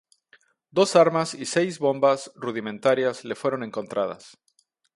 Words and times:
Dos 0.71 0.95
armas 0.95 1.35
y 1.35 1.45
seis 1.45 1.77
bombas 1.77 2.31
rudimentarias 2.35 3.23
le 3.23 3.35
fueron 3.35 3.61
encontradas. 3.63 4.35